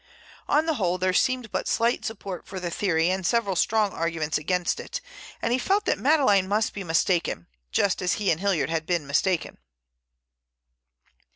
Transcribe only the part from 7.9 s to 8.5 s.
as he and